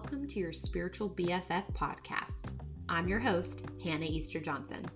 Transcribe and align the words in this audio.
Welcome 0.00 0.28
to 0.28 0.38
your 0.38 0.52
Spiritual 0.52 1.10
BFF 1.10 1.72
podcast. 1.74 2.52
I'm 2.88 3.08
your 3.08 3.18
host, 3.18 3.64
Hannah 3.82 4.06
Easter 4.06 4.38
Johnson. 4.38 4.86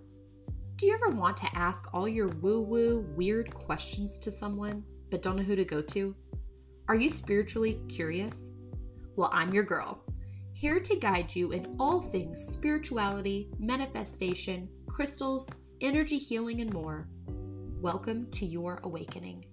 Do 0.77 0.87
you 0.87 0.95
ever 0.95 1.09
want 1.09 1.37
to 1.39 1.59
ask 1.59 1.93
all 1.93 2.07
your 2.07 2.29
woo 2.29 2.61
woo, 2.61 3.05
weird 3.17 3.53
questions 3.53 4.17
to 4.21 4.31
someone, 4.31 4.85
but 5.11 5.21
don't 5.21 5.35
know 5.35 5.43
who 5.43 5.57
to 5.57 5.65
go 5.65 5.83
to? 5.83 6.15
Are 6.87 6.95
you 6.95 7.09
spiritually 7.09 7.81
curious? 7.89 8.51
Well, 9.17 9.31
I'm 9.33 9.53
your 9.53 9.65
girl, 9.65 10.05
here 10.53 10.79
to 10.79 10.97
guide 10.97 11.35
you 11.35 11.51
in 11.51 11.75
all 11.81 12.01
things 12.01 12.41
spirituality, 12.41 13.51
manifestation, 13.59 14.69
crystals, 14.87 15.49
energy 15.81 16.19
healing, 16.19 16.61
and 16.61 16.73
more. 16.73 17.09
Welcome 17.81 18.31
to 18.31 18.47
your 18.47 18.79
awakening. 18.85 19.47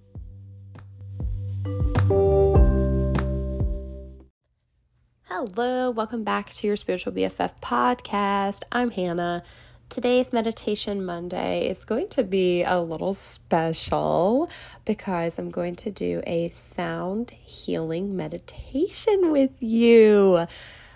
Hello, 5.41 5.89
welcome 5.89 6.25
back 6.25 6.49
to 6.49 6.67
your 6.67 6.75
Spiritual 6.75 7.13
BFF 7.13 7.51
podcast. 7.61 8.63
I'm 8.73 8.91
Hannah. 8.91 9.41
Today's 9.87 10.33
Meditation 10.33 11.05
Monday 11.05 11.65
is 11.69 11.85
going 11.85 12.09
to 12.09 12.25
be 12.25 12.61
a 12.63 12.81
little 12.81 13.13
special 13.13 14.49
because 14.83 15.39
I'm 15.39 15.49
going 15.49 15.77
to 15.77 15.91
do 15.91 16.21
a 16.27 16.49
sound 16.49 17.31
healing 17.31 18.17
meditation 18.17 19.31
with 19.31 19.63
you. 19.63 20.45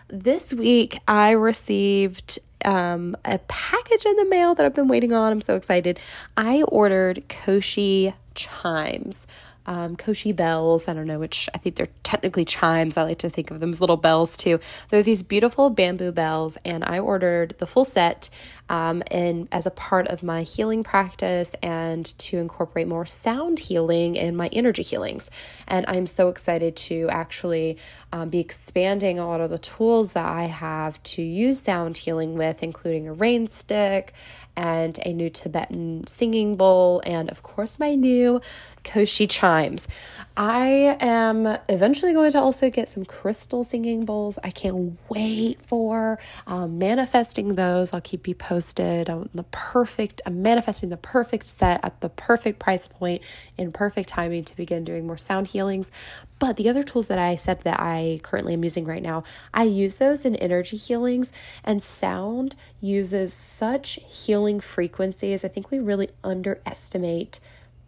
This 0.09 0.53
week, 0.53 0.99
I 1.07 1.31
received 1.31 2.37
um, 2.65 3.15
a 3.23 3.39
package 3.47 4.05
in 4.05 4.17
the 4.17 4.25
mail 4.25 4.55
that 4.55 4.65
I've 4.65 4.75
been 4.75 4.89
waiting 4.89 5.13
on. 5.13 5.31
I'm 5.31 5.39
so 5.39 5.55
excited. 5.55 6.01
I 6.35 6.63
ordered 6.63 7.23
Koshi 7.29 8.13
chimes 8.35 9.25
um, 9.65 9.95
Koshi 9.95 10.35
bells. 10.35 10.87
I 10.87 10.93
don't 10.93 11.07
know 11.07 11.19
which, 11.19 11.49
I 11.53 11.57
think 11.57 11.75
they're 11.75 11.87
technically 12.03 12.45
chimes. 12.45 12.97
I 12.97 13.03
like 13.03 13.19
to 13.19 13.29
think 13.29 13.51
of 13.51 13.59
them 13.59 13.71
as 13.71 13.81
little 13.81 13.97
bells 13.97 14.35
too. 14.37 14.59
They're 14.89 15.03
these 15.03 15.23
beautiful 15.23 15.69
bamboo 15.69 16.11
bells, 16.11 16.57
and 16.65 16.83
I 16.83 16.99
ordered 16.99 17.55
the 17.59 17.67
full 17.67 17.85
set 17.85 18.29
um, 18.73 19.03
and 19.11 19.47
as 19.51 19.67
a 19.67 19.69
part 19.69 20.07
of 20.07 20.23
my 20.23 20.41
healing 20.41 20.83
practice 20.83 21.51
and 21.61 22.17
to 22.17 22.39
incorporate 22.39 22.87
more 22.87 23.05
sound 23.05 23.59
healing 23.59 24.15
in 24.15 24.35
my 24.35 24.47
energy 24.47 24.81
healings. 24.81 25.29
And 25.67 25.85
I'm 25.87 26.07
so 26.07 26.27
excited 26.27 26.75
to 26.87 27.07
actually 27.11 27.77
um, 28.11 28.29
be 28.29 28.39
expanding 28.39 29.19
a 29.19 29.27
lot 29.27 29.41
of 29.41 29.51
the 29.51 29.59
tools 29.59 30.13
that 30.13 30.25
I 30.25 30.45
have 30.45 31.01
to 31.03 31.21
use 31.21 31.61
sound 31.61 31.99
healing 31.99 32.35
with, 32.35 32.63
including 32.63 33.07
a 33.07 33.13
rain 33.13 33.47
stick 33.47 34.11
and 34.55 34.99
a 35.05 35.13
new 35.13 35.29
Tibetan 35.29 36.05
singing 36.07 36.55
bowl, 36.55 37.01
and 37.05 37.29
of 37.31 37.41
course, 37.41 37.79
my 37.79 37.95
new 37.95 38.39
Koshi 38.83 39.27
chimes. 39.29 39.87
I 40.35 40.97
am 40.99 41.57
eventually 41.69 42.13
going 42.13 42.31
to 42.33 42.39
also 42.39 42.69
get 42.69 42.89
some 42.89 43.05
crystal 43.05 43.63
singing 43.63 44.05
bowls. 44.05 44.37
I 44.43 44.51
can't 44.51 44.97
wait 45.09 45.59
for 45.65 46.19
um, 46.45 46.77
manifesting 46.77 47.55
those. 47.55 47.93
I'll 47.93 48.01
keep 48.01 48.27
you 48.27 48.35
posted 48.35 48.62
on 49.09 49.29
the 49.33 49.43
perfect, 49.43 50.21
I'm 50.25 50.41
manifesting 50.41 50.89
the 50.89 50.97
perfect 50.97 51.47
set 51.47 51.83
at 51.83 51.99
the 52.01 52.09
perfect 52.09 52.59
price 52.59 52.87
point 52.87 53.21
in 53.57 53.71
perfect 53.71 54.09
timing 54.09 54.43
to 54.45 54.55
begin 54.55 54.83
doing 54.83 55.05
more 55.07 55.17
sound 55.17 55.47
healings. 55.47 55.91
But 56.39 56.57
the 56.57 56.69
other 56.69 56.83
tools 56.83 57.07
that 57.07 57.19
I 57.19 57.35
said 57.35 57.61
that 57.61 57.79
I 57.79 58.19
currently 58.23 58.53
am 58.53 58.63
using 58.63 58.85
right 58.85 59.01
now, 59.01 59.23
I 59.53 59.63
use 59.63 59.95
those 59.95 60.25
in 60.25 60.35
energy 60.37 60.77
healings, 60.77 61.31
and 61.63 61.81
sound 61.81 62.55
uses 62.81 63.33
such 63.33 63.99
healing 64.07 64.59
frequencies. 64.59 65.45
I 65.45 65.47
think 65.47 65.71
we 65.71 65.79
really 65.79 66.09
underestimate 66.23 67.39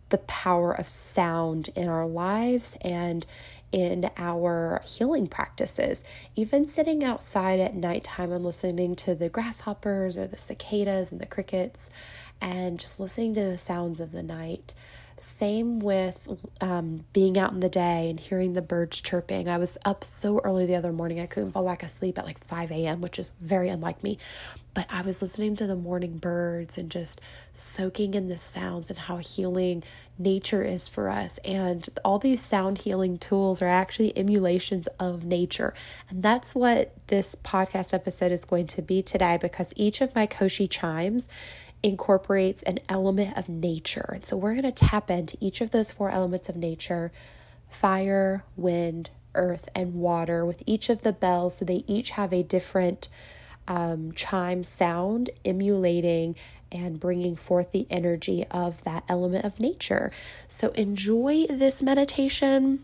the 0.10 0.18
power 0.20 0.72
of 0.72 0.88
sound 0.88 1.70
in 1.76 1.88
our 1.88 2.08
lives 2.08 2.78
and 2.82 3.26
in 3.72 4.10
our 4.18 4.82
healing 4.86 5.28
practices. 5.28 6.04
Even 6.36 6.68
sitting 6.68 7.04
outside 7.04 7.60
at 7.60 7.76
nighttime 7.76 8.32
and 8.32 8.46
listening 8.46 8.96
to 8.96 9.16
the 9.16 9.30
grasshoppers 9.30 10.18
or 10.18 10.28
the 10.28 10.38
cicadas 10.38 11.12
and 11.12 11.20
the 11.20 11.26
crickets 11.26 11.90
and 12.40 12.80
just 12.80 13.00
listening 13.00 13.34
to 13.34 13.44
the 13.44 13.58
sounds 13.58 14.00
of 14.00 14.12
the 14.12 14.24
night 14.24 14.74
same 15.18 15.80
with 15.80 16.28
um, 16.60 17.06
being 17.14 17.38
out 17.38 17.54
in 17.54 17.62
the 17.62 17.70
day 17.70 18.10
and 18.10 18.20
hearing 18.20 18.54
the 18.54 18.62
birds 18.62 19.00
chirping. 19.00 19.48
I 19.48 19.58
was 19.58 19.78
up 19.86 20.04
so 20.04 20.40
early 20.40 20.66
the 20.66 20.76
other 20.76 20.92
morning, 20.92 21.20
I 21.20 21.26
couldn't 21.26 21.52
fall 21.52 21.66
back 21.66 21.84
asleep 21.84 22.18
at 22.18 22.26
like 22.26 22.44
5 22.44 22.72
a.m., 22.72 23.02
which 23.02 23.18
is 23.18 23.32
very 23.40 23.70
unlike 23.70 24.04
me. 24.04 24.18
But 24.74 24.88
I 24.90 25.04
was 25.04 25.22
listening 25.22 25.56
to 25.56 25.68
the 25.68 25.76
morning 25.76 26.18
birds 26.18 26.78
and 26.78 26.92
just 26.92 27.22
soaking 27.54 28.14
in 28.14 28.28
the 28.28 28.38
sounds 28.38 28.90
and 28.90 29.00
how 29.00 29.18
healing 29.18 29.84
nature 30.20 30.64
is 30.64 30.90
for 30.90 31.10
us. 31.10 31.38
And 31.46 31.88
all 32.04 32.20
these 32.20 32.44
sound 32.44 32.80
healing 32.80 33.18
tools 33.18 33.62
are 33.62 33.68
actually 33.68 34.18
emulations 34.18 34.88
of 35.00 35.24
nature. 35.24 35.74
And 36.10 36.22
that's 36.22 36.54
what 36.54 36.94
this 37.08 37.36
podcast 37.36 37.94
episode 37.94 38.34
is 38.34 38.44
going 38.44 38.68
to 38.68 38.82
be 38.82 39.02
today 39.02 39.38
because 39.42 39.72
each 39.78 40.02
of 40.02 40.14
my 40.14 40.28
Koshi 40.28 40.70
chimes 40.70 41.30
incorporates 41.86 42.64
an 42.64 42.80
element 42.90 43.38
of 43.38 43.48
nature. 43.48 44.10
And 44.12 44.26
so 44.26 44.36
we're 44.36 44.54
going 44.54 44.64
to 44.64 44.72
tap 44.72 45.12
into 45.12 45.38
each 45.40 45.62
of 45.62 45.70
those 45.70 45.92
four 45.92 46.10
elements 46.10 46.50
of 46.50 46.56
nature 46.56 47.12
fire, 47.70 48.44
wind, 48.56 49.12
earth, 49.36 49.70
and 49.76 49.94
water 49.94 50.46
with 50.46 50.64
each 50.66 50.90
of 50.90 51.04
the 51.04 51.14
bells. 51.14 51.58
So 51.58 51.66
they 51.66 51.84
each 51.88 52.12
have 52.12 52.34
a 52.34 52.42
different 52.42 53.10
um, 53.68 54.14
chime 54.14 54.64
sound, 54.64 55.30
emulating 55.44 56.36
and 56.72 57.00
bringing 57.00 57.36
forth 57.36 57.72
the 57.72 57.86
energy 57.90 58.46
of 58.50 58.84
that 58.86 59.04
element 59.08 59.46
of 59.46 59.60
nature. 59.60 60.12
So 60.48 60.70
enjoy 60.70 61.46
this 61.50 61.84
meditation. 61.84 62.84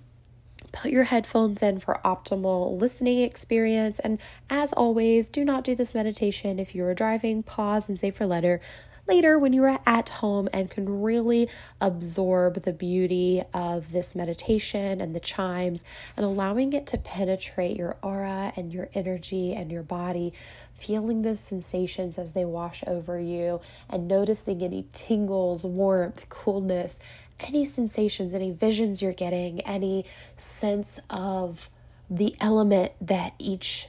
Put 0.72 0.92
your 0.92 1.06
headphones 1.06 1.64
in 1.64 1.80
for 1.80 2.00
optimal 2.06 2.80
listening 2.80 3.22
experience. 3.22 3.98
And 3.98 4.20
as 4.50 4.74
always, 4.74 5.30
do 5.30 5.44
not 5.44 5.64
do 5.64 5.74
this 5.74 5.96
meditation 5.96 6.60
if 6.60 6.76
you 6.76 6.86
are 6.86 6.94
driving. 6.94 7.42
Pause 7.42 7.90
and 7.90 8.00
save 8.00 8.16
for 8.16 8.28
later 8.28 8.62
later 9.08 9.38
when 9.38 9.54
you 9.54 9.64
are 9.64 9.80
at 9.86 10.10
home 10.10 10.48
and 10.54 10.70
can 10.70 11.02
really 11.02 11.50
absorb 11.80 12.64
the 12.64 12.74
beauty 12.74 13.44
of 13.54 13.92
this 13.92 14.16
meditation 14.16 15.02
and 15.02 15.16
the 15.16 15.20
chimes 15.20 15.84
and 16.16 16.26
allowing 16.26 16.74
it 16.74 16.88
to 16.88 16.98
penetrate 16.98 17.78
your 17.78 17.98
aura 18.02 18.54
and 18.56 18.72
your 18.74 18.90
energy 18.94 19.54
and 19.54 19.72
your 19.72 19.84
body, 19.84 20.34
feeling 20.74 21.22
the 21.22 21.38
sensations 21.38 22.18
as 22.18 22.34
they 22.34 22.46
wash 22.46 22.84
over 22.88 23.20
you 23.20 23.62
and 23.90 24.08
noticing 24.08 24.62
any 24.62 24.86
tingles, 24.94 25.64
warmth, 25.64 26.30
coolness, 26.30 27.00
any 27.40 27.66
sensations, 27.66 28.34
any 28.34 28.52
visions 28.52 29.02
you're 29.02 29.14
getting, 29.14 29.62
any 29.62 30.06
sense 30.38 31.00
of 31.10 31.70
the 32.10 32.36
element 32.40 32.92
that 33.02 33.34
each 33.40 33.88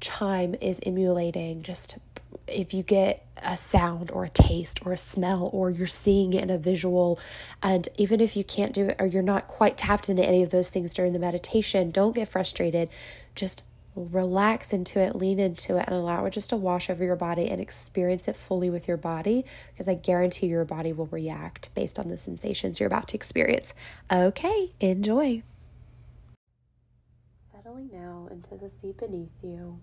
chime 0.00 0.54
is 0.60 0.80
emulating. 0.84 1.62
Just 1.62 1.96
if 2.46 2.74
you 2.74 2.82
get 2.82 3.26
a 3.42 3.56
sound 3.56 4.10
or 4.10 4.24
a 4.24 4.28
taste 4.28 4.80
or 4.84 4.92
a 4.92 4.96
smell 4.96 5.50
or 5.52 5.70
you're 5.70 5.86
seeing 5.86 6.32
it 6.32 6.42
in 6.42 6.50
a 6.50 6.58
visual 6.58 7.18
and 7.62 7.88
even 7.96 8.20
if 8.20 8.36
you 8.36 8.44
can't 8.44 8.72
do 8.72 8.88
it 8.88 8.96
or 8.98 9.06
you're 9.06 9.22
not 9.22 9.48
quite 9.48 9.76
tapped 9.76 10.08
into 10.08 10.24
any 10.24 10.42
of 10.42 10.50
those 10.50 10.70
things 10.70 10.94
during 10.94 11.12
the 11.12 11.18
meditation 11.18 11.90
don't 11.90 12.14
get 12.14 12.28
frustrated. 12.28 12.88
Just 13.34 13.62
relax 13.96 14.72
into 14.72 14.98
it 14.98 15.14
lean 15.14 15.38
into 15.38 15.76
it 15.76 15.84
and 15.86 15.94
allow 15.94 16.24
it 16.24 16.30
just 16.30 16.50
to 16.50 16.56
wash 16.56 16.90
over 16.90 17.04
your 17.04 17.14
body 17.14 17.48
and 17.48 17.60
experience 17.60 18.26
it 18.26 18.34
fully 18.34 18.68
with 18.68 18.88
your 18.88 18.96
body 18.96 19.44
because 19.72 19.88
i 19.88 19.94
guarantee 19.94 20.48
your 20.48 20.64
body 20.64 20.92
will 20.92 21.06
react 21.06 21.72
based 21.74 21.98
on 21.98 22.08
the 22.08 22.18
sensations 22.18 22.80
you're 22.80 22.88
about 22.88 23.06
to 23.08 23.16
experience. 23.16 23.72
Okay 24.10 24.72
enjoy. 24.80 25.42
Settling 27.52 27.90
now 27.92 28.28
into 28.30 28.56
the 28.56 28.68
seat 28.68 28.98
beneath 28.98 29.30
you 29.42 29.78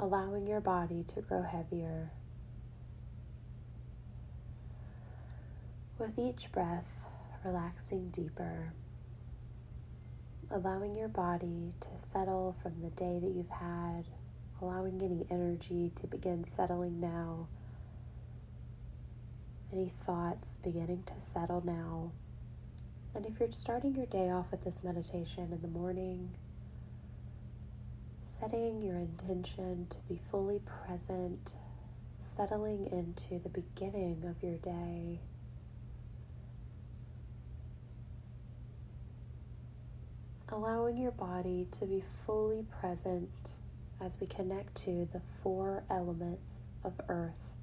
allowing 0.00 0.46
your 0.46 0.60
body 0.62 1.04
to 1.06 1.20
grow 1.20 1.42
heavier. 1.42 2.10
With 5.98 6.18
each 6.18 6.50
breath, 6.50 7.04
relaxing 7.44 8.08
deeper, 8.08 8.72
allowing 10.50 10.94
your 10.94 11.08
body 11.08 11.74
to 11.80 11.88
settle 11.98 12.56
from 12.62 12.80
the 12.80 12.88
day 12.88 13.18
that 13.20 13.30
you've 13.30 13.50
had, 13.50 14.04
allowing 14.62 15.02
any 15.02 15.26
energy 15.30 15.92
to 15.96 16.06
begin 16.06 16.44
settling 16.44 16.98
now, 16.98 17.48
any 19.70 19.92
thoughts 19.94 20.58
beginning 20.64 21.02
to 21.06 21.20
settle 21.20 21.62
now. 21.62 22.10
And 23.14 23.26
if 23.26 23.38
you're 23.38 23.52
starting 23.52 23.96
your 23.96 24.06
day 24.06 24.30
off 24.30 24.50
with 24.50 24.64
this 24.64 24.82
meditation 24.82 25.52
in 25.52 25.60
the 25.60 25.68
morning, 25.68 26.30
setting 28.22 28.82
your 28.82 28.96
intention 28.96 29.86
to 29.90 29.96
be 30.08 30.20
fully 30.30 30.60
present, 30.60 31.54
settling 32.18 32.86
into 32.86 33.38
the 33.42 33.48
beginning 33.48 34.24
of 34.28 34.42
your 34.42 34.56
day. 34.58 35.20
Allowing 40.48 40.96
your 40.98 41.12
body 41.12 41.68
to 41.72 41.86
be 41.86 42.02
fully 42.26 42.64
present 42.80 43.30
as 44.00 44.18
we 44.20 44.26
connect 44.26 44.74
to 44.74 45.08
the 45.12 45.20
four 45.42 45.84
elements 45.90 46.68
of 46.82 46.92
earth 47.08 47.54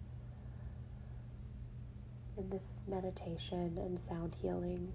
in 2.38 2.50
this 2.50 2.82
meditation 2.88 3.78
and 3.78 4.00
sound 4.00 4.36
healing. 4.42 4.94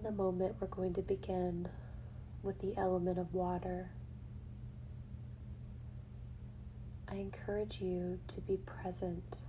In 0.00 0.06
a 0.06 0.12
moment, 0.12 0.54
we're 0.58 0.66
going 0.68 0.94
to 0.94 1.02
begin 1.02 1.68
with 2.42 2.58
the 2.60 2.74
element 2.78 3.18
of 3.18 3.34
water. 3.34 3.90
I 7.06 7.16
encourage 7.16 7.82
you 7.82 8.18
to 8.28 8.40
be 8.40 8.56
present 8.56 9.40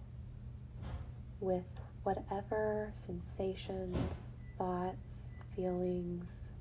with 1.39 1.63
whatever 2.03 2.89
sensations, 2.91 4.33
thoughts, 4.57 5.35
feelings, 5.55 6.51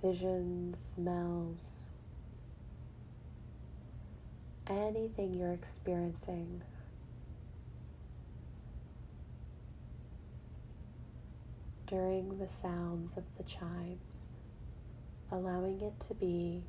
visions, 0.00 0.78
smells, 0.78 1.88
anything 4.68 5.34
you're 5.34 5.52
experiencing. 5.52 6.62
During 11.90 12.38
the 12.38 12.48
sounds 12.48 13.16
of 13.16 13.24
the 13.36 13.42
chimes, 13.42 14.30
allowing 15.32 15.80
it 15.80 15.98
to 16.06 16.14
be 16.14 16.62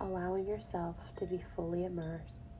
allowing 0.00 0.46
yourself 0.46 1.14
to 1.16 1.26
be 1.26 1.36
fully 1.54 1.84
immersed. 1.84 2.57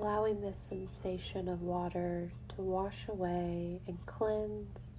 Allowing 0.00 0.40
this 0.40 0.56
sensation 0.56 1.46
of 1.48 1.60
water 1.60 2.32
to 2.48 2.62
wash 2.62 3.06
away 3.08 3.78
and 3.86 3.98
cleanse 4.06 4.94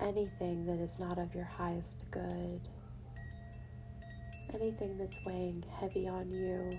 anything 0.00 0.64
that 0.66 0.78
is 0.78 1.00
not 1.00 1.18
of 1.18 1.34
your 1.34 1.44
highest 1.44 2.04
good, 2.12 2.60
anything 4.54 4.96
that's 4.96 5.18
weighing 5.26 5.64
heavy 5.80 6.06
on 6.06 6.30
you, 6.30 6.78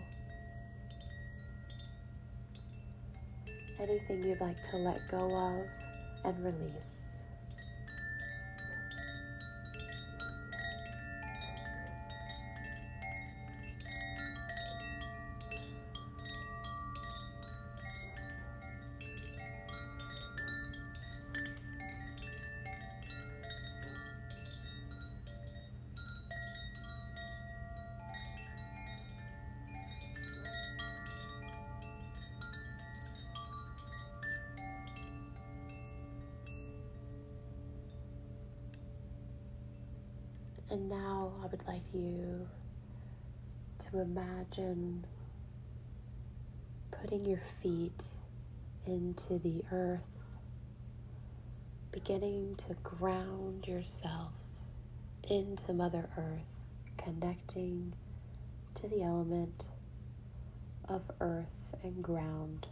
anything 3.81 4.23
you'd 4.23 4.39
like 4.39 4.61
to 4.63 4.77
let 4.77 4.99
go 5.11 5.27
of 5.35 5.65
and 6.23 6.43
release. 6.43 7.16
And 40.69 40.89
now 40.89 41.33
I 41.41 41.47
would 41.47 41.65
like 41.65 41.93
you 41.93 42.47
to 43.79 43.99
imagine 44.01 45.05
putting 46.91 47.25
your 47.25 47.41
feet 47.61 48.03
into 48.85 49.39
the 49.39 49.63
earth, 49.71 50.01
beginning 51.91 52.55
to 52.67 52.73
ground 52.83 53.65
yourself 53.67 54.33
into 55.29 55.71
Mother 55.73 56.09
Earth, 56.17 56.65
connecting 56.97 57.93
to 58.75 58.89
the 58.89 59.03
element 59.03 59.65
of 60.89 61.01
earth 61.21 61.75
and 61.83 62.03
ground. 62.03 62.67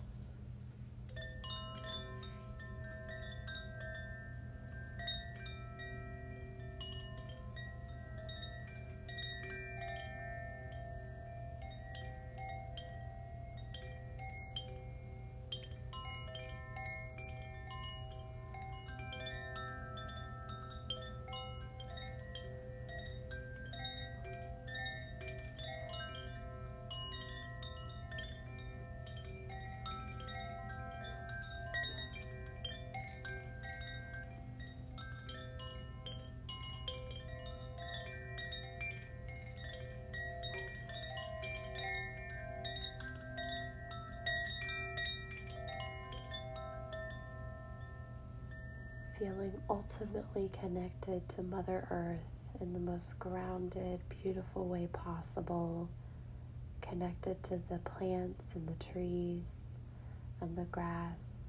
Feeling 49.20 49.54
ultimately 49.70 50.50
connected 50.60 51.28
to 51.30 51.42
Mother 51.42 51.88
Earth 51.90 52.62
in 52.62 52.74
the 52.74 52.80
most 52.80 53.18
grounded, 53.18 54.02
beautiful 54.22 54.68
way 54.68 54.90
possible, 54.92 55.90
connected 56.82 57.42
to 57.44 57.62
the 57.70 57.78
plants 57.80 58.56
and 58.56 58.68
the 58.68 58.84
trees 58.84 59.64
and 60.42 60.58
the 60.58 60.66
grass 60.66 61.48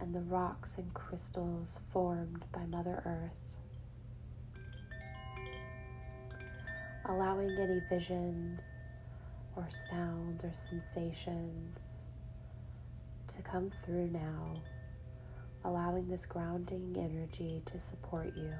and 0.00 0.12
the 0.12 0.20
rocks 0.22 0.76
and 0.76 0.92
crystals 0.92 1.80
formed 1.90 2.44
by 2.52 2.66
Mother 2.66 3.02
Earth. 3.06 3.30
Allowing 7.04 7.50
any 7.50 7.80
visions 7.88 8.80
or 9.54 9.68
sounds 9.70 10.42
or 10.42 10.52
sensations 10.52 12.02
to 13.28 13.40
come 13.42 13.70
through 13.70 14.08
now 14.08 14.60
allowing 15.64 16.08
this 16.08 16.26
grounding 16.26 16.94
energy 16.98 17.62
to 17.66 17.78
support 17.78 18.32
you. 18.36 18.52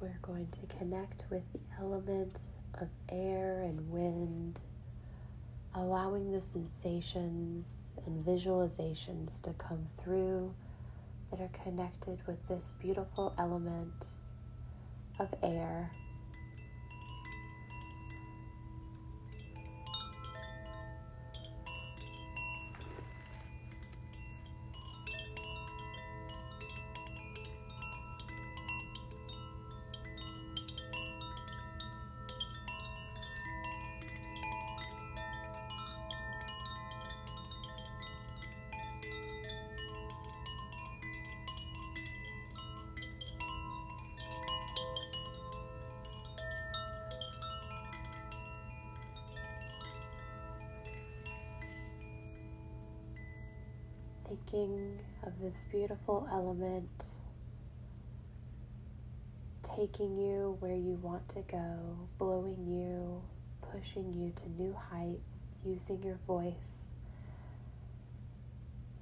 We're 0.00 0.18
going 0.22 0.48
to 0.48 0.76
connect 0.76 1.24
with 1.30 1.42
the 1.52 1.60
element 1.80 2.40
of 2.80 2.88
air 3.08 3.62
and 3.62 3.90
wind, 3.90 4.60
allowing 5.74 6.30
the 6.32 6.40
sensations 6.40 7.84
and 8.06 8.24
visualizations 8.24 9.40
to 9.42 9.52
come 9.54 9.86
through 10.02 10.54
that 11.30 11.40
are 11.40 11.50
connected 11.64 12.18
with 12.26 12.46
this 12.48 12.74
beautiful 12.80 13.34
element 13.38 14.06
of 15.18 15.28
air. 15.42 15.90
Thinking 54.28 54.98
of 55.22 55.32
this 55.40 55.64
beautiful 55.70 56.28
element 56.30 56.88
taking 59.62 60.18
you 60.18 60.56
where 60.60 60.74
you 60.74 60.98
want 61.02 61.26
to 61.30 61.40
go, 61.50 61.96
blowing 62.18 62.66
you, 62.66 63.22
pushing 63.72 64.12
you 64.12 64.32
to 64.34 64.62
new 64.62 64.74
heights, 64.90 65.48
using 65.64 66.02
your 66.02 66.18
voice, 66.26 66.88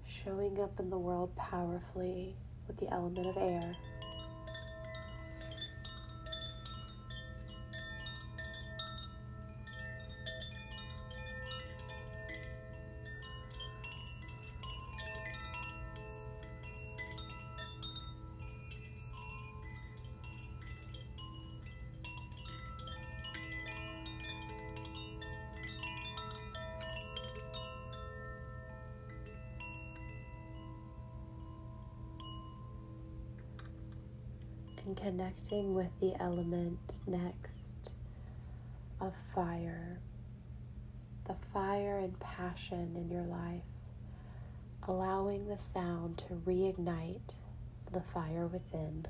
showing 0.06 0.61
up 0.61 0.78
in 0.78 0.90
the 0.90 0.99
world 0.99 1.35
powerfully 1.35 2.37
with 2.68 2.76
the 2.76 2.88
element 2.92 3.26
of 3.26 3.37
air. 3.37 3.75
And 34.86 34.96
connecting 34.96 35.74
with 35.74 35.90
the 36.00 36.14
element 36.22 36.78
next 37.06 37.90
of 39.00 39.14
fire, 39.34 39.98
the 41.26 41.34
fire 41.52 41.98
and 41.98 42.18
passion 42.20 42.94
in 42.96 43.10
your 43.10 43.24
life, 43.24 43.62
allowing 44.86 45.48
the 45.48 45.58
sound 45.58 46.16
to 46.18 46.40
reignite 46.46 47.34
the 47.92 48.00
fire 48.00 48.46
within. 48.46 49.06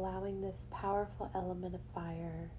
Allowing 0.00 0.40
this 0.40 0.66
powerful 0.72 1.30
element 1.34 1.74
of 1.74 1.80
fire 1.94 2.50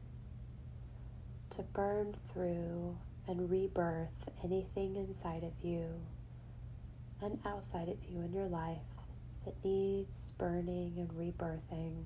to 1.49 1.63
burn 1.73 2.13
through 2.31 2.95
and 3.27 3.49
rebirth 3.49 4.29
anything 4.43 4.95
inside 4.95 5.43
of 5.43 5.51
you 5.63 5.85
and 7.19 7.39
outside 7.43 7.89
of 7.89 7.97
you 8.07 8.21
in 8.21 8.31
your 8.31 8.45
life 8.45 8.77
that 9.43 9.55
needs 9.63 10.33
burning 10.37 10.93
and 10.97 11.09
rebirthing. 11.17 12.03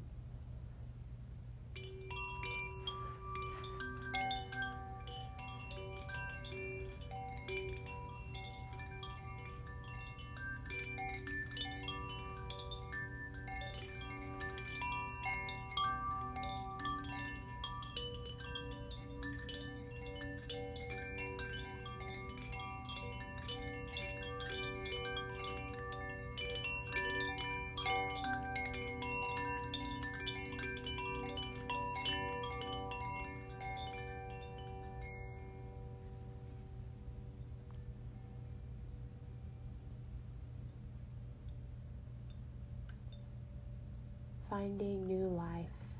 Finding 44.55 45.05
new 45.05 45.27
life, 45.27 45.95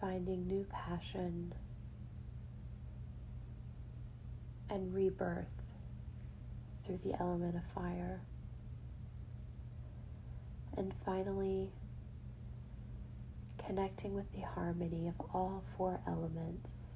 finding 0.00 0.44
new 0.48 0.66
passion, 0.68 1.54
and 4.68 4.92
rebirth 4.92 5.46
through 6.82 6.98
the 7.04 7.14
element 7.20 7.54
of 7.54 7.62
fire. 7.72 8.20
And 10.76 10.92
finally, 11.06 11.70
connecting 13.64 14.12
with 14.16 14.32
the 14.32 14.40
harmony 14.40 15.06
of 15.06 15.14
all 15.32 15.62
four 15.76 16.00
elements. 16.04 16.86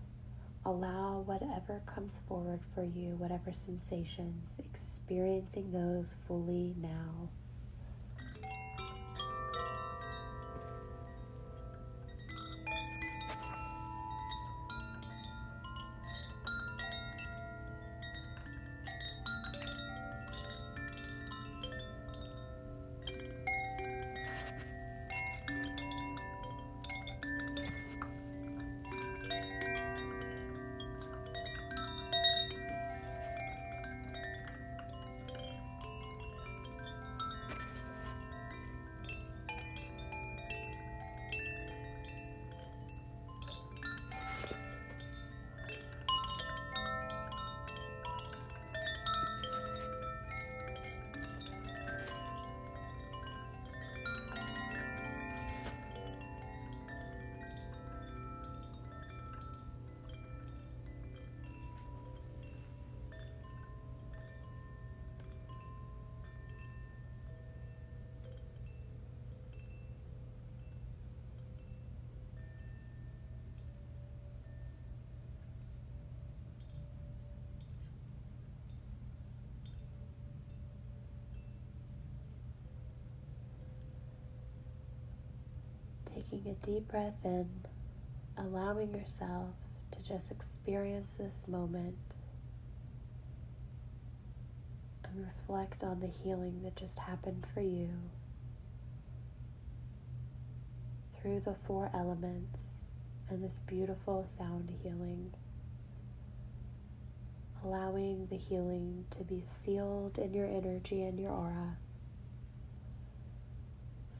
Allow 0.64 1.20
whatever 1.20 1.80
comes 1.86 2.18
forward 2.26 2.58
for 2.74 2.82
you, 2.82 3.10
whatever 3.18 3.52
sensations, 3.52 4.56
experiencing 4.58 5.70
those 5.70 6.16
fully 6.26 6.74
now. 6.76 7.28
Taking 86.14 86.48
a 86.48 86.66
deep 86.66 86.88
breath 86.88 87.24
in, 87.24 87.48
allowing 88.38 88.94
yourself 88.94 89.50
to 89.90 90.02
just 90.02 90.30
experience 90.30 91.14
this 91.14 91.46
moment 91.48 91.96
and 95.04 95.26
reflect 95.26 95.82
on 95.82 96.00
the 96.00 96.06
healing 96.06 96.62
that 96.62 96.76
just 96.76 96.98
happened 97.00 97.44
for 97.52 97.60
you 97.60 97.88
through 101.20 101.40
the 101.40 101.54
four 101.54 101.90
elements 101.94 102.82
and 103.28 103.42
this 103.42 103.60
beautiful 103.66 104.24
sound 104.26 104.70
healing. 104.82 105.32
Allowing 107.64 108.26
the 108.26 108.36
healing 108.36 109.06
to 109.10 109.24
be 109.24 109.40
sealed 109.42 110.18
in 110.18 110.34
your 110.34 110.46
energy 110.46 111.02
and 111.02 111.18
your 111.18 111.30
aura, 111.32 111.76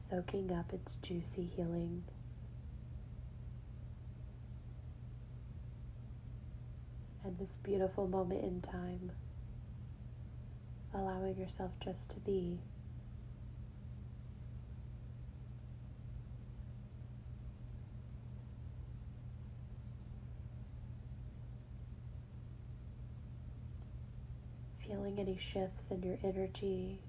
soaking 0.09 0.51
up 0.51 0.71
its 0.71 0.97
juicy 0.97 1.43
healing. 1.55 2.03
And 7.23 7.37
this 7.37 7.55
beautiful 7.55 8.07
moment 8.07 8.43
in 8.43 8.61
time 8.61 9.11
allowing 10.93 11.37
yourself 11.37 11.71
just 11.83 12.11
to 12.11 12.19
be. 12.19 12.59
Feeling 24.87 25.17
any 25.17 25.35
shifts 25.37 25.89
in 25.89 26.03
your 26.03 26.19
energy 26.23 26.99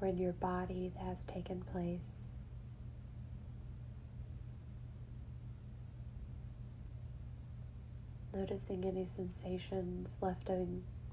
or 0.00 0.08
in 0.08 0.18
your 0.18 0.32
body 0.32 0.92
that 0.94 1.04
has 1.04 1.24
taken 1.24 1.62
place. 1.62 2.26
Noticing 8.34 8.84
any 8.84 9.06
sensations 9.06 10.18
left 10.20 10.50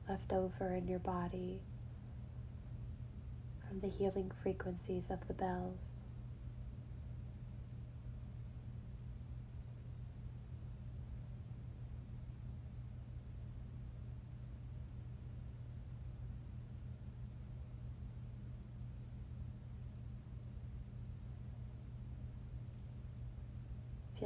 left 0.09 0.33
over 0.33 0.73
in 0.73 0.87
your 0.87 0.99
body 0.99 1.61
from 3.67 3.79
the 3.79 3.87
healing 3.87 4.29
frequencies 4.41 5.09
of 5.09 5.25
the 5.27 5.33
bells. 5.33 5.95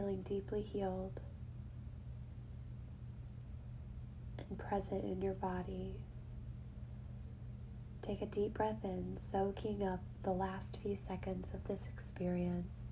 Feeling 0.07 0.21
deeply 0.21 0.61
healed. 0.61 1.19
and 4.49 4.57
present 4.57 5.03
in 5.03 5.21
your 5.21 5.33
body. 5.33 5.95
Take 8.01 8.21
a 8.21 8.25
deep 8.25 8.53
breath 8.53 8.85
in, 8.85 9.17
soaking 9.17 9.85
up 9.85 9.99
the 10.23 10.31
last 10.31 10.77
few 10.81 10.95
seconds 10.95 11.53
of 11.53 11.67
this 11.67 11.89
experience. 11.93 12.85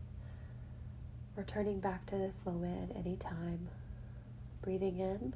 Returning 1.37 1.79
back 1.79 2.05
to 2.07 2.17
this 2.17 2.41
moment 2.45 2.91
at 2.91 2.97
any 2.97 3.15
time. 3.15 3.69
Breathing 4.61 4.99
in, 4.99 5.33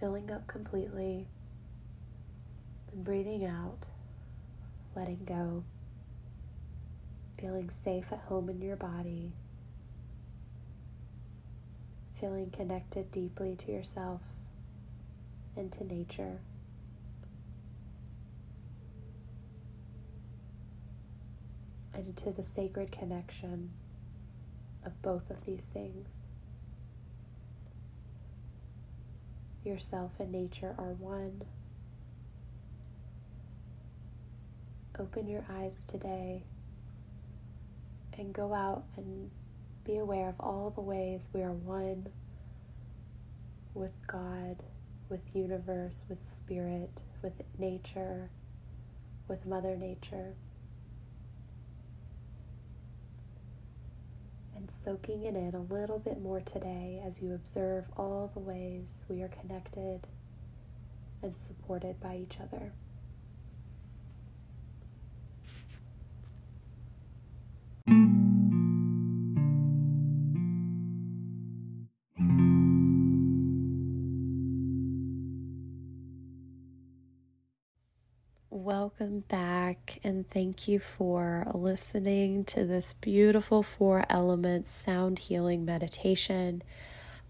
filling 0.00 0.32
up 0.32 0.48
completely, 0.48 1.28
and 2.92 3.04
breathing 3.04 3.44
out, 3.44 3.86
letting 4.96 5.24
go. 5.24 5.62
Feeling 7.38 7.70
safe 7.70 8.06
at 8.10 8.18
home 8.18 8.48
in 8.48 8.60
your 8.60 8.74
body 8.74 9.30
feeling 12.24 12.48
connected 12.48 13.10
deeply 13.10 13.54
to 13.54 13.70
yourself 13.70 14.22
and 15.58 15.70
to 15.70 15.84
nature. 15.84 16.40
And 21.92 22.16
to 22.16 22.30
the 22.32 22.42
sacred 22.42 22.90
connection 22.90 23.72
of 24.86 25.02
both 25.02 25.28
of 25.28 25.44
these 25.44 25.66
things. 25.66 26.24
Yourself 29.62 30.12
and 30.18 30.32
nature 30.32 30.74
are 30.78 30.94
one. 30.94 31.42
Open 34.98 35.28
your 35.28 35.44
eyes 35.50 35.84
today 35.84 36.44
and 38.16 38.32
go 38.32 38.54
out 38.54 38.84
and 38.96 39.30
be 39.84 39.98
aware 39.98 40.28
of 40.28 40.40
all 40.40 40.70
the 40.74 40.80
ways 40.80 41.28
we 41.32 41.42
are 41.42 41.52
one 41.52 42.08
with 43.74 43.92
God, 44.06 44.62
with 45.08 45.20
universe, 45.34 46.04
with 46.08 46.22
spirit, 46.22 47.00
with 47.22 47.42
nature, 47.58 48.30
with 49.28 49.44
Mother 49.44 49.76
Nature. 49.76 50.34
And 54.56 54.70
soaking 54.70 55.24
it 55.24 55.34
in 55.34 55.54
a 55.54 55.60
little 55.60 55.98
bit 55.98 56.20
more 56.20 56.40
today 56.40 57.02
as 57.04 57.20
you 57.20 57.34
observe 57.34 57.84
all 57.96 58.30
the 58.32 58.40
ways 58.40 59.04
we 59.08 59.22
are 59.22 59.28
connected 59.28 60.06
and 61.22 61.36
supported 61.36 62.00
by 62.00 62.16
each 62.16 62.38
other. 62.40 62.72
Welcome 78.64 79.24
back, 79.28 79.98
and 80.02 80.26
thank 80.30 80.66
you 80.66 80.78
for 80.78 81.46
listening 81.52 82.46
to 82.46 82.64
this 82.64 82.94
beautiful 82.94 83.62
four 83.62 84.06
elements 84.08 84.70
sound 84.70 85.18
healing 85.18 85.66
meditation. 85.66 86.62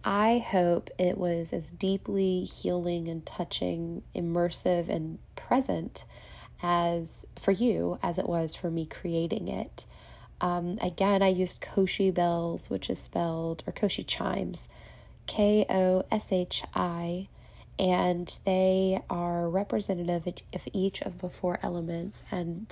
I 0.04 0.38
hope 0.38 0.90
it 0.96 1.18
was 1.18 1.52
as 1.52 1.72
deeply 1.72 2.44
healing 2.44 3.08
and 3.08 3.26
touching, 3.26 4.04
immersive, 4.14 4.88
and 4.88 5.18
present 5.34 6.04
as 6.62 7.26
for 7.36 7.50
you 7.50 7.98
as 8.00 8.16
it 8.16 8.28
was 8.28 8.54
for 8.54 8.70
me 8.70 8.86
creating 8.86 9.48
it. 9.48 9.86
Um, 10.40 10.78
again, 10.80 11.20
I 11.20 11.30
used 11.30 11.60
Koshi 11.60 12.14
bells, 12.14 12.70
which 12.70 12.88
is 12.88 13.00
spelled, 13.00 13.64
or 13.66 13.72
Koshi 13.72 14.06
chimes, 14.06 14.68
K 15.26 15.66
O 15.68 16.04
S 16.12 16.30
H 16.30 16.62
I 16.76 17.26
and 17.78 18.38
they 18.44 19.02
are 19.10 19.48
representative 19.48 20.26
of 20.52 20.68
each 20.72 21.02
of 21.02 21.20
the 21.20 21.28
four 21.28 21.58
elements 21.62 22.22
and 22.30 22.66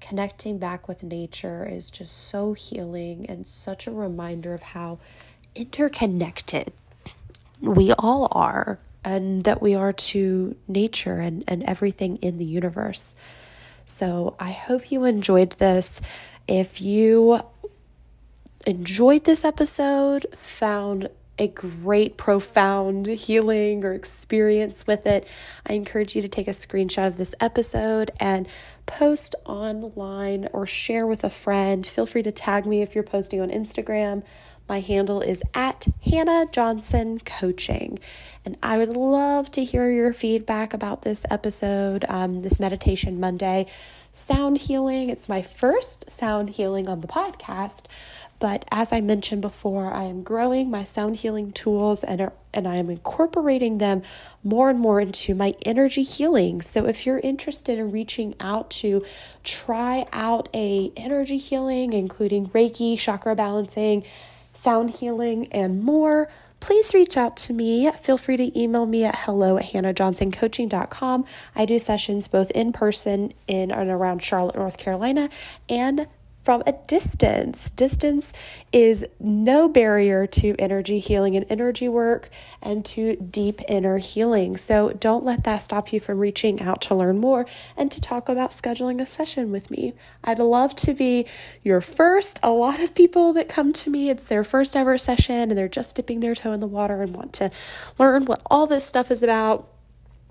connecting 0.00 0.58
back 0.58 0.88
with 0.88 1.02
nature 1.02 1.66
is 1.70 1.90
just 1.90 2.16
so 2.16 2.54
healing 2.54 3.26
and 3.28 3.46
such 3.46 3.86
a 3.86 3.90
reminder 3.90 4.54
of 4.54 4.62
how 4.62 4.98
interconnected 5.54 6.72
we 7.60 7.92
all 7.98 8.28
are 8.32 8.78
and 9.04 9.44
that 9.44 9.60
we 9.60 9.74
are 9.74 9.92
to 9.92 10.56
nature 10.68 11.18
and, 11.18 11.44
and 11.46 11.62
everything 11.64 12.16
in 12.16 12.38
the 12.38 12.44
universe. 12.44 13.14
So 13.86 14.36
I 14.38 14.52
hope 14.52 14.90
you 14.90 15.04
enjoyed 15.04 15.52
this. 15.52 16.00
If 16.46 16.80
you 16.80 17.42
enjoyed 18.66 19.24
this 19.24 19.44
episode, 19.44 20.26
found 20.36 21.08
a 21.40 21.48
great, 21.48 22.16
profound 22.16 23.06
healing 23.06 23.84
or 23.84 23.94
experience 23.94 24.86
with 24.86 25.06
it, 25.06 25.26
I 25.66 25.72
encourage 25.72 26.14
you 26.14 26.22
to 26.22 26.28
take 26.28 26.46
a 26.46 26.52
screenshot 26.52 27.06
of 27.08 27.16
this 27.16 27.34
episode 27.40 28.10
and 28.20 28.46
post 28.86 29.34
online 29.46 30.48
or 30.52 30.66
share 30.66 31.06
with 31.06 31.24
a 31.24 31.30
friend. 31.30 31.86
Feel 31.86 32.06
free 32.06 32.22
to 32.22 32.30
tag 32.30 32.66
me 32.66 32.82
if 32.82 32.94
you're 32.94 33.02
posting 33.02 33.40
on 33.40 33.50
Instagram. 33.50 34.22
My 34.68 34.80
handle 34.80 35.20
is 35.20 35.42
at 35.54 35.88
Hannah 36.04 36.46
Johnson 36.52 37.18
Coaching. 37.18 37.98
And 38.44 38.56
I 38.62 38.78
would 38.78 38.96
love 38.96 39.50
to 39.52 39.64
hear 39.64 39.90
your 39.90 40.12
feedback 40.12 40.72
about 40.72 41.02
this 41.02 41.24
episode, 41.30 42.04
um, 42.08 42.42
this 42.42 42.60
Meditation 42.60 43.18
Monday 43.18 43.66
sound 44.12 44.58
healing. 44.58 45.10
It's 45.10 45.28
my 45.28 45.42
first 45.42 46.10
sound 46.10 46.50
healing 46.50 46.88
on 46.88 47.00
the 47.00 47.08
podcast. 47.08 47.86
But 48.40 48.64
as 48.72 48.90
I 48.90 49.02
mentioned 49.02 49.42
before, 49.42 49.92
I 49.92 50.04
am 50.04 50.22
growing 50.22 50.70
my 50.70 50.82
sound 50.82 51.16
healing 51.16 51.52
tools 51.52 52.02
and, 52.02 52.22
are, 52.22 52.32
and 52.54 52.66
I 52.66 52.76
am 52.76 52.88
incorporating 52.88 53.78
them 53.78 54.02
more 54.42 54.70
and 54.70 54.80
more 54.80 54.98
into 54.98 55.34
my 55.34 55.54
energy 55.66 56.02
healing. 56.02 56.62
So 56.62 56.86
if 56.86 57.04
you're 57.04 57.18
interested 57.18 57.78
in 57.78 57.92
reaching 57.92 58.34
out 58.40 58.70
to 58.70 59.04
try 59.44 60.06
out 60.10 60.48
a 60.54 60.90
energy 60.96 61.36
healing, 61.36 61.92
including 61.92 62.48
Reiki, 62.48 62.98
chakra 62.98 63.36
balancing, 63.36 64.04
sound 64.54 64.90
healing, 64.90 65.46
and 65.52 65.82
more, 65.82 66.30
please 66.60 66.94
reach 66.94 67.18
out 67.18 67.36
to 67.36 67.52
me. 67.52 67.90
Feel 68.02 68.16
free 68.16 68.38
to 68.38 68.58
email 68.58 68.86
me 68.86 69.04
at 69.04 69.16
hello 69.20 69.58
at 69.58 69.66
hannahjohnsoncoaching.com. 69.72 71.26
I 71.54 71.66
do 71.66 71.78
sessions 71.78 72.26
both 72.26 72.50
in 72.52 72.72
person 72.72 73.34
in 73.46 73.70
and 73.70 73.90
around 73.90 74.22
Charlotte, 74.22 74.56
North 74.56 74.78
Carolina, 74.78 75.28
and 75.68 76.06
from 76.42 76.62
a 76.66 76.72
distance. 76.86 77.70
Distance 77.70 78.32
is 78.72 79.04
no 79.18 79.68
barrier 79.68 80.26
to 80.26 80.54
energy 80.58 80.98
healing 80.98 81.36
and 81.36 81.44
energy 81.48 81.88
work 81.88 82.30
and 82.62 82.84
to 82.86 83.16
deep 83.16 83.60
inner 83.68 83.98
healing. 83.98 84.56
So 84.56 84.92
don't 84.92 85.24
let 85.24 85.44
that 85.44 85.58
stop 85.58 85.92
you 85.92 86.00
from 86.00 86.18
reaching 86.18 86.60
out 86.62 86.80
to 86.82 86.94
learn 86.94 87.18
more 87.18 87.46
and 87.76 87.90
to 87.92 88.00
talk 88.00 88.28
about 88.28 88.50
scheduling 88.50 89.00
a 89.00 89.06
session 89.06 89.50
with 89.50 89.70
me. 89.70 89.94
I'd 90.24 90.38
love 90.38 90.74
to 90.76 90.94
be 90.94 91.26
your 91.62 91.80
first. 91.80 92.40
A 92.42 92.50
lot 92.50 92.80
of 92.80 92.94
people 92.94 93.32
that 93.34 93.48
come 93.48 93.72
to 93.74 93.90
me, 93.90 94.10
it's 94.10 94.26
their 94.26 94.44
first 94.44 94.74
ever 94.74 94.96
session 94.98 95.50
and 95.50 95.52
they're 95.52 95.68
just 95.68 95.96
dipping 95.96 96.20
their 96.20 96.34
toe 96.34 96.52
in 96.52 96.60
the 96.60 96.66
water 96.66 97.02
and 97.02 97.14
want 97.14 97.32
to 97.34 97.50
learn 97.98 98.24
what 98.24 98.42
all 98.50 98.66
this 98.66 98.86
stuff 98.86 99.10
is 99.10 99.22
about 99.22 99.68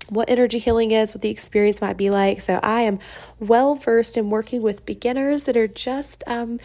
what 0.08 0.28
energy 0.28 0.58
healing 0.58 0.90
is, 0.90 1.14
what 1.14 1.22
the 1.22 1.30
experience 1.30 1.80
might 1.80 1.96
be 1.96 2.10
like. 2.10 2.40
So 2.40 2.58
I 2.62 2.82
am 2.82 2.98
well 3.38 3.74
versed 3.74 4.16
in 4.16 4.30
working 4.30 4.62
with 4.62 4.84
beginners 4.86 5.44
that 5.44 5.56
are 5.56 5.68
just 5.68 6.24
um, 6.26 6.58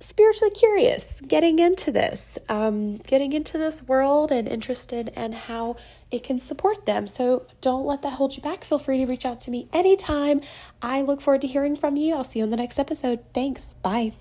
spiritually 0.00 0.50
curious, 0.50 1.20
getting 1.26 1.58
into 1.58 1.90
this, 1.90 2.38
um, 2.48 2.98
getting 2.98 3.32
into 3.32 3.58
this 3.58 3.82
world 3.82 4.30
and 4.30 4.46
interested 4.46 5.08
in 5.16 5.32
how 5.32 5.76
it 6.10 6.22
can 6.22 6.38
support 6.38 6.86
them. 6.86 7.08
So 7.08 7.46
don't 7.60 7.84
let 7.84 8.02
that 8.02 8.14
hold 8.14 8.36
you 8.36 8.42
back. 8.42 8.64
Feel 8.64 8.78
free 8.78 8.98
to 8.98 9.06
reach 9.06 9.26
out 9.26 9.40
to 9.42 9.50
me 9.50 9.68
anytime. 9.72 10.40
I 10.80 11.02
look 11.02 11.20
forward 11.20 11.42
to 11.42 11.48
hearing 11.48 11.76
from 11.76 11.96
you. 11.96 12.14
I'll 12.14 12.24
see 12.24 12.38
you 12.38 12.44
on 12.44 12.50
the 12.50 12.56
next 12.56 12.78
episode. 12.78 13.20
Thanks. 13.34 13.74
Bye. 13.74 14.12